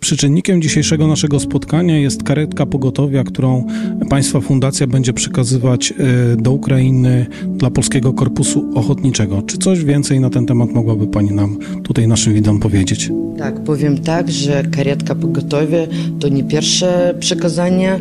[0.00, 3.66] Przyczynnikiem dzisiejszego naszego spotkania jest karetka pogotowia, którą
[4.10, 9.42] Państwa Fundacja będzie przekazywać e, do Ukrainy dla Polskiego Korpusu Ochotniczego.
[9.42, 13.10] Czy coś więcej na ten temat mogłaby Pani nam tutaj naszym widzom powiedzieć?
[13.38, 15.78] Tak, powiem tak, że karetka pogotowia
[16.20, 18.00] to nie pierwsze przekazanie e,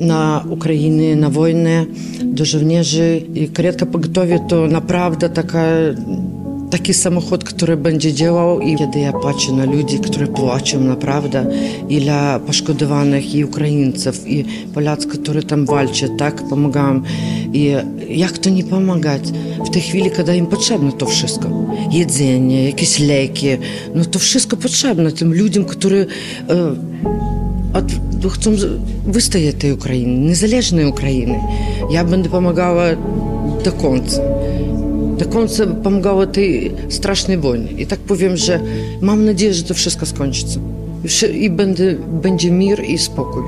[0.00, 1.86] na Ukrainę, na wojnę
[2.24, 3.22] do żołnierzy.
[3.34, 5.64] I karetka pogotowia to naprawdę taka
[6.74, 11.46] taki samochód, który będzie działał i kiedy ja patrzę na ludzi, którzy płaczą naprawdę
[11.88, 17.02] i dla poszkodowanych i Ukraińców i Polacy, którzy tam walczą, tak, pomagam
[17.52, 17.72] i
[18.08, 19.22] jak to nie pomagać
[19.66, 21.48] w tej chwili, kiedy im potrzebne to wszystko,
[21.90, 23.46] jedzenie, jakieś leki,
[23.94, 26.06] no to wszystko potrzebne tym ludziom, którzy
[28.24, 28.50] e, chcą
[29.06, 31.40] wystoять tej Ukrainy, niezależnej Ukrainy.
[31.90, 32.84] Ja będę pomagała
[33.64, 34.33] do końca
[35.18, 38.60] Do końca pomagało tej strasznej wojny I tak powiem, że
[39.00, 40.44] mam nadzieję, że to wszystko skończy
[41.06, 41.26] się.
[41.26, 43.42] I będzie, będzie mir i spokój.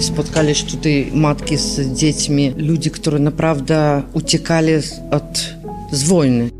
[0.00, 4.72] Spotkali się tutaj matki z dziećmi, ludzie, którzy naprawdę uciekali
[5.10, 5.54] od,
[5.92, 6.50] z wojny.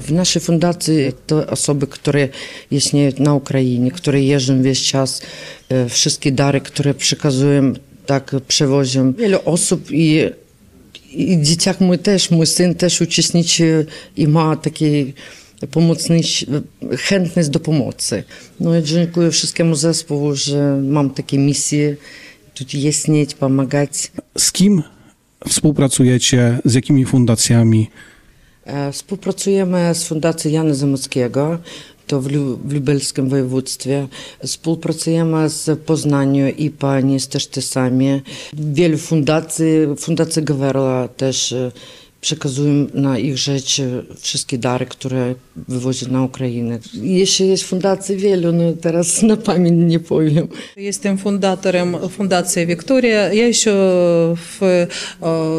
[0.00, 0.94] W naszej fundacji
[1.26, 2.28] to osoby, które
[2.70, 5.22] istnieją na Ukrainie, które jeżdżą wieś czas,
[5.68, 7.72] e, wszystkie dary, które przekazują,
[8.06, 9.12] tak przewozią.
[9.12, 10.30] Wiele osób i
[11.14, 15.12] i dzieciak mój też, mój syn też uczestniczy i ma taki
[15.70, 16.46] pomocność,
[16.98, 18.24] chętność do pomocy.
[18.60, 21.96] No i dziękuję wszystkiemu zespołu, że mam takie misje,
[22.54, 24.12] tu istnieć, pomagać.
[24.38, 24.82] Z kim
[25.48, 27.90] współpracujecie, z jakimi fundacjami?
[28.92, 31.58] Współpracujemy z Fundacją Jana Zamockiego,
[32.12, 32.28] to w,
[32.68, 34.08] w lubelskim województwie.
[34.46, 38.20] Współpracujemy z Poznaniu i pani z też te same.
[38.52, 39.66] Wielu fundacji,
[39.98, 41.54] Fundacja Gawerla też
[42.22, 43.82] przekazują na ich rzecz
[44.20, 45.34] wszystkie dary, które
[45.68, 46.78] wywozi na Ukrainę.
[46.94, 50.48] Jeszcze jest fundacji wielu, no teraz na pamięć nie powiem.
[50.76, 53.32] Jestem fundatorem Fundacji Wiktoria.
[53.32, 53.70] Ja jeszcze
[54.36, 54.86] w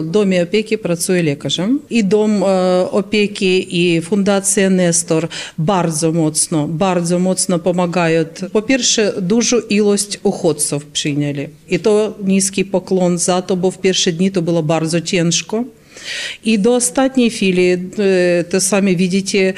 [0.04, 1.80] Domie Opieki pracuję lekarzem.
[1.90, 2.44] I Dom
[2.92, 8.26] Opieki i Fundacja Nestor bardzo mocno, bardzo mocno pomagają.
[8.54, 11.48] Po pierwsze, dużą ilość uchodźców przyjęli.
[11.70, 15.64] I to niski poklon za to, bo w pierwsze dni to było bardzo ciężko.
[16.44, 19.54] І до останньої філії е, те самі бачите,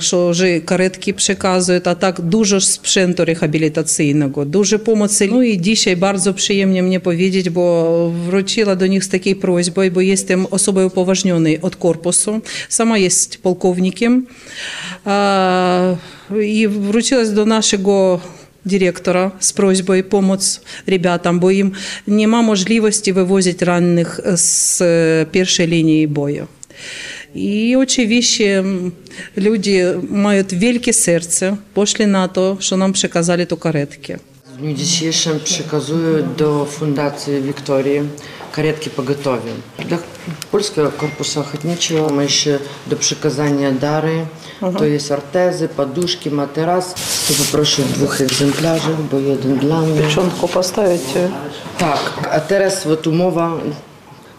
[0.00, 5.28] що вже каретки приказують, а так дуже спшенту рехабілітаційного, дуже помоці.
[5.32, 10.02] Ну і дійсно дуже приємно мені повідати, бо вручила до них з такою просьбою, бо
[10.02, 10.16] є
[10.50, 13.08] особою поважнений від корпусу, сама є
[13.42, 14.26] полковником.
[16.42, 18.20] І вручилась до нашого
[18.64, 20.46] директора з просьбою допомогти
[20.86, 21.72] ребятам, бо їм
[22.06, 24.78] нема можливості вивозити ранених з
[25.24, 26.46] першої лінії бою.
[27.34, 28.92] І очевидно,
[29.36, 34.16] люди мають велике серце, пошли на то, що нам приказали ту karetki.
[34.62, 38.00] W dniu dzisiejszym przekazuję do Fundacji Wiktorii
[38.52, 39.52] karetki pogotowie.
[39.88, 39.98] Dla
[40.50, 44.26] Polskiego Korpusu Ochotniczego mamy jeszcze do przekazania dary.
[44.78, 46.94] To jest artezy, poduszki, materac.
[47.28, 50.00] To poproszę dwóch egzemplarzy, bo jeden dla mnie.
[50.00, 51.30] Печенку поставите.
[51.78, 53.52] Tak, a teraz вот umowa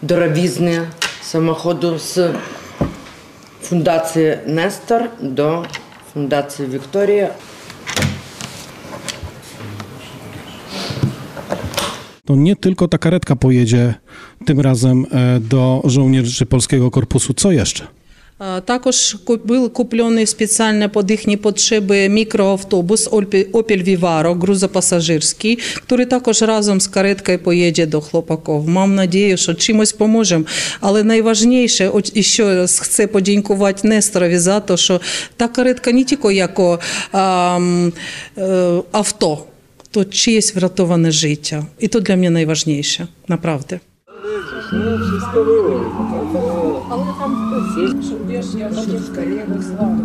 [0.02, 0.86] dorowizny
[1.22, 2.36] samochodu z
[3.62, 5.62] Fundacji Nestor do
[6.14, 7.28] Fundacji Wiktoria.
[12.33, 13.93] To nie tylko ta karetka pojedzie
[14.45, 17.33] tym razem e, do żołnierzy Polskiego Korpusu.
[17.33, 17.87] Co jeszcze?
[18.65, 25.59] Також був куплений спеціально під їхні потреби мікроавтобус Opel Vivaro, грузопасажирський,
[25.91, 28.69] який також разом з кареткою поїде до хлопаків.
[28.69, 30.45] Мам надію, що чимось поможемо.
[30.79, 35.01] Але найважніше, і ще раз хочу подякувати Несторові за те, що
[35.37, 36.59] та каретка не тільки як
[37.11, 37.59] а,
[38.91, 39.43] авто,
[39.94, 41.66] то чиєсь врятоване життя.
[41.78, 43.80] І то для мене найважніше, направди
[46.90, 50.00] Але там хтось, щоб я з колег з вами.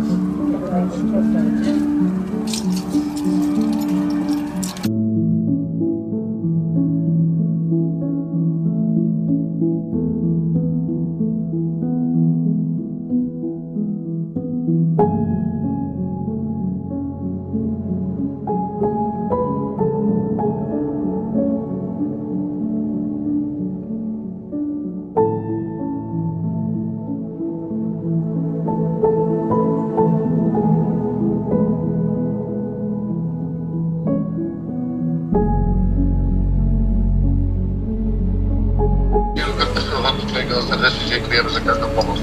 [40.30, 42.18] którego serdecznie dziękujemy za każdą pomoc.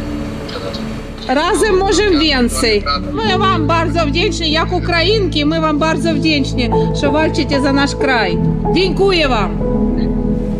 [1.27, 2.83] Razem możemy więcej.
[3.13, 6.69] My Wam bardzo wdzięczni, jak Ukrainki, my Wam bardzo wdzięczni,
[7.01, 8.37] że walczycie za nasz kraj.
[8.75, 9.57] Dziękuję Wam.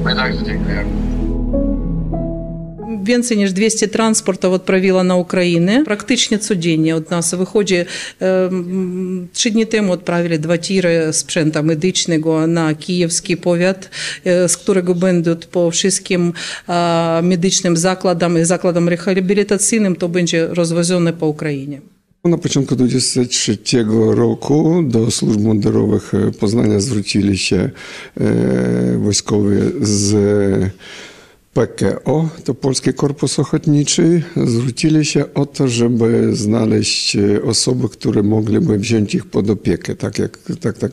[0.05, 1.06] My także dziękujemy
[3.07, 5.83] więcej niż 200 transportów odprawiła na Ukrainę.
[5.86, 7.75] Praktycznie codziennie od nas wychodzi.
[9.33, 13.89] Trzy dni temu odprawili dwa tiry sprzęta medycznego na kijowski powiat,
[14.25, 16.33] e, z którego będą po wszystkim
[17.24, 21.81] medycznym zakładom i zakładom rehabilitacyjnym to będzie rozwozione po Ukrainie.
[22.24, 27.69] Na początku 2023 roku do służb mundurowych Poznania zwrócili się
[28.19, 30.15] e, wojskowie z
[31.57, 38.77] PKO, to Polski Korpus Ochotniczy, zwrócili się o to, żeby znaleźć e, osoby, które mogliby
[38.77, 40.92] wziąć ich pod opiekę, tak jak tak, tak,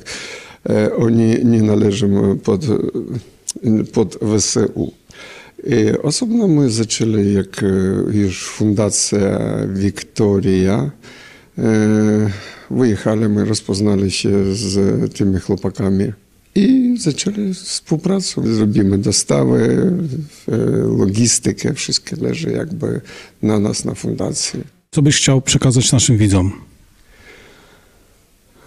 [0.70, 4.92] e, oni nie należą pod, e, pod WSU.
[5.66, 7.66] I osobno my zaczęli, jak e,
[8.16, 10.90] już Fundacja Wiktoria,
[11.58, 12.30] e,
[12.70, 14.74] wyjechali, my rozpoznali się z
[15.14, 16.12] tymi chłopakami
[16.54, 18.54] i zaczęli współpracę.
[18.54, 19.92] Zrobimy dostawy,
[20.48, 20.56] e,
[20.98, 23.00] logistykę, wszystko leży jakby
[23.42, 24.60] na nas, na fundacji.
[24.90, 26.52] Co byś chciał przekazać naszym widzom?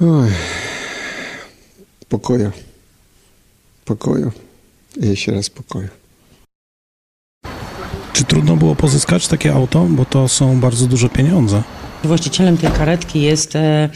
[0.02, 0.30] Oj,
[2.10, 2.52] pokoju.
[3.86, 4.32] Pokoju.
[5.02, 5.88] I jeszcze raz pokoju.
[8.28, 9.86] Trudno było pozyskać takie auto?
[9.90, 11.64] Bo to są bardzo duże pieniądze.
[12.04, 13.90] Właścicielem tej karetki jest e,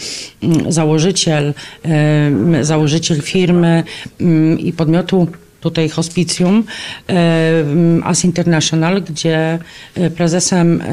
[0.44, 1.54] mm, założyciel,
[1.86, 3.84] e, założyciel firmy
[4.22, 5.28] mm, i podmiotu
[5.60, 6.64] tutaj hospicjum
[7.10, 7.14] e,
[7.62, 9.60] mm, As International, gdzie
[10.16, 10.84] prezesem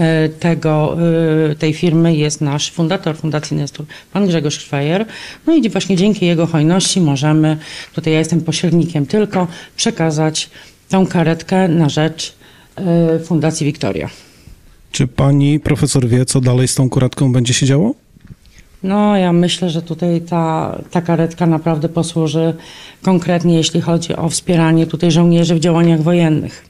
[0.41, 0.97] tego,
[1.59, 5.07] tej firmy jest nasz fundator Fundacji Nestor, pan Grzegorz Szwajer.
[5.47, 7.57] No i właśnie dzięki jego hojności możemy,
[7.95, 9.47] tutaj ja jestem pośrednikiem tylko,
[9.77, 10.51] przekazać
[10.89, 12.38] tą karetkę na rzecz
[13.25, 14.11] Fundacji Wiktoria.
[14.93, 17.95] Czy pani profesor wie, co dalej z tą kuratką będzie się działo?
[18.83, 22.55] No, ja myślę, że tutaj ta, ta karetka naprawdę posłuży
[23.03, 26.65] konkretnie, jeśli chodzi o wspieranie tutaj żołnierzy w działaniach wojennych.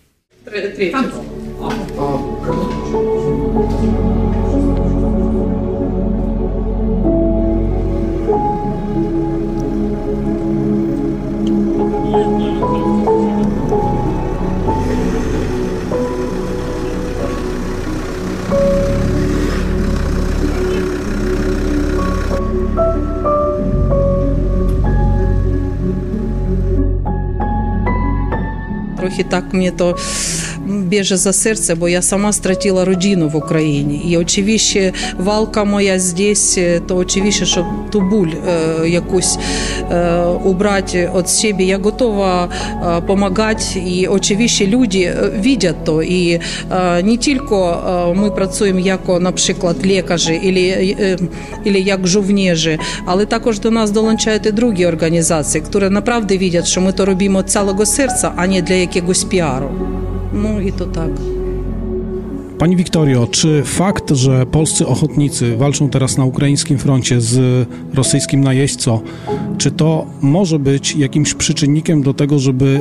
[29.08, 29.96] первых, и так мне то
[30.88, 34.02] Біже за серце, бо я сама straciła родину в Україні.
[34.08, 39.38] І очевидно, валка моя здесь, е, то очевидно, що ту буль е, якусь
[39.92, 41.64] е, убрати від себе.
[41.64, 43.64] Я готова е, допомагати.
[43.86, 46.02] І очевидно, люди е, бачать то.
[46.02, 46.40] І
[46.70, 47.54] е, не тільки
[48.14, 51.18] ми працюємо як, наприклад, лікарі, или, е,
[51.66, 56.80] или як жовнежі, але також до нас долучають і другі організації, які направді бачать, що
[56.80, 59.70] ми то робимо цілого серця, а не для якогось піару.
[60.32, 61.10] No i to tak.
[62.58, 69.00] Pani Wiktorio, czy fakt, że polscy ochotnicy walczą teraz na ukraińskim froncie z rosyjskim najeźdźcą,
[69.58, 72.80] czy to może być jakimś przyczynnikiem do tego, żeby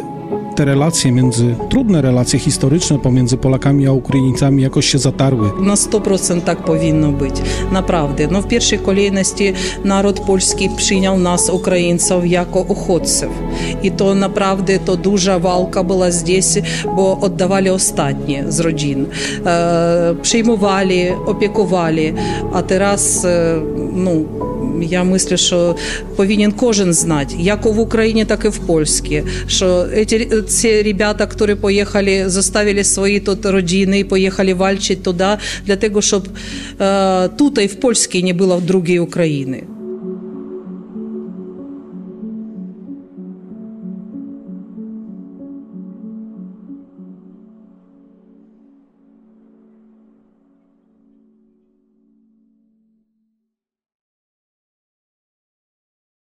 [0.56, 5.50] te relacje między, trudne relacje historyczne pomiędzy Polakami a Ukraińcami jakoś się zatarły?
[5.60, 7.42] На 100% так повинно бути.
[7.72, 8.28] Направді.
[8.30, 13.30] Ну, в першій kolejności народ польський прийняв нас, українців, як охотців.
[13.82, 16.58] І то направді то дуже валка була здесь,
[16.96, 19.06] бо віддавали останнє з родин.
[19.46, 22.14] Е, приймували, опікували.
[22.52, 23.58] А зараз, е,
[23.96, 24.24] ну,
[24.83, 25.75] я мислю, що
[26.15, 31.55] повинен кожен знати, як в Україні, так і в Польській, що ці, ці ребята, які
[31.55, 35.27] поїхали, заставили свої тут родини і поїхали вальчити туди,
[35.65, 36.27] для того, щоб
[36.81, 39.63] е, тут і в Польській не було другої України.